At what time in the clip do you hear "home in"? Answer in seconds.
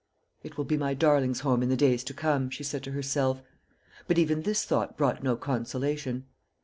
1.41-1.69